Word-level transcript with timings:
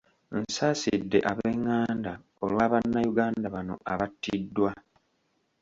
Nsaasidde 0.41 1.19
ab’enganda 1.31 2.11
olwa 2.43 2.65
Bannayuganda 2.71 3.47
bano 3.55 3.75
abattiddwa. 3.93 4.71